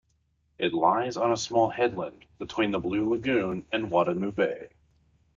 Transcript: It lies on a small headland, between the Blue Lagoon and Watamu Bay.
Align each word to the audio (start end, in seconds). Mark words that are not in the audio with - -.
It 0.57 0.73
lies 0.73 1.15
on 1.15 1.31
a 1.31 1.37
small 1.37 1.69
headland, 1.69 2.25
between 2.39 2.71
the 2.71 2.79
Blue 2.79 3.07
Lagoon 3.07 3.67
and 3.71 3.91
Watamu 3.91 4.33
Bay. 4.33 4.69